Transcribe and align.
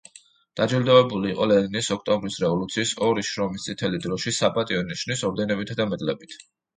დაჯილდოვებული 0.59 1.27
იყო 1.33 1.47
ლენინის, 1.49 1.89
ოქტომბრის 1.95 2.37
რევოლუციის, 2.43 2.93
ორი 3.09 3.25
შრომის 3.27 3.65
წითელი 3.67 3.99
დროშის, 4.07 4.39
„საპატიო 4.45 4.81
ნიშნის“ 4.89 5.23
ორდენებითა 5.29 5.77
და 5.81 5.87
მედლებით. 5.93 6.35